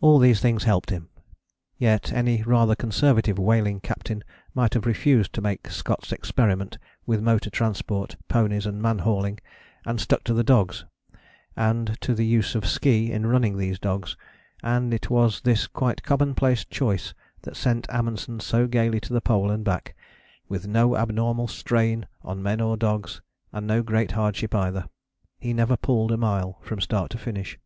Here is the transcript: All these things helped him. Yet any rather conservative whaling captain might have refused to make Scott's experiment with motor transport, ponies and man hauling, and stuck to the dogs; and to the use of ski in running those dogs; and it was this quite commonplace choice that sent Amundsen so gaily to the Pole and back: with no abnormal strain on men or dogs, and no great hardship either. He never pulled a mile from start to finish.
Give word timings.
All 0.00 0.20
these 0.20 0.38
things 0.40 0.62
helped 0.62 0.90
him. 0.90 1.08
Yet 1.76 2.12
any 2.12 2.44
rather 2.44 2.76
conservative 2.76 3.40
whaling 3.40 3.80
captain 3.80 4.22
might 4.54 4.74
have 4.74 4.86
refused 4.86 5.32
to 5.32 5.40
make 5.40 5.68
Scott's 5.68 6.12
experiment 6.12 6.78
with 7.06 7.20
motor 7.20 7.50
transport, 7.50 8.14
ponies 8.28 8.66
and 8.66 8.80
man 8.80 9.00
hauling, 9.00 9.40
and 9.84 10.00
stuck 10.00 10.22
to 10.26 10.32
the 10.32 10.44
dogs; 10.44 10.84
and 11.56 12.00
to 12.02 12.14
the 12.14 12.24
use 12.24 12.54
of 12.54 12.64
ski 12.68 13.10
in 13.10 13.26
running 13.26 13.56
those 13.56 13.80
dogs; 13.80 14.16
and 14.62 14.94
it 14.94 15.10
was 15.10 15.40
this 15.40 15.66
quite 15.66 16.04
commonplace 16.04 16.64
choice 16.64 17.12
that 17.40 17.56
sent 17.56 17.90
Amundsen 17.90 18.38
so 18.38 18.68
gaily 18.68 19.00
to 19.00 19.12
the 19.12 19.20
Pole 19.20 19.50
and 19.50 19.64
back: 19.64 19.96
with 20.48 20.68
no 20.68 20.96
abnormal 20.96 21.48
strain 21.48 22.06
on 22.22 22.44
men 22.44 22.60
or 22.60 22.76
dogs, 22.76 23.20
and 23.52 23.66
no 23.66 23.82
great 23.82 24.12
hardship 24.12 24.54
either. 24.54 24.88
He 25.40 25.52
never 25.52 25.76
pulled 25.76 26.12
a 26.12 26.16
mile 26.16 26.60
from 26.62 26.80
start 26.80 27.10
to 27.10 27.18
finish. 27.18 27.58